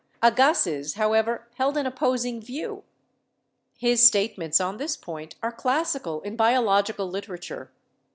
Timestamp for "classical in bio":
5.51-6.59